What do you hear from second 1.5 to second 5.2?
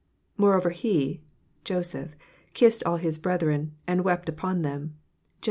[Joseph] kissed all his brethren, and wept upon them. Gen.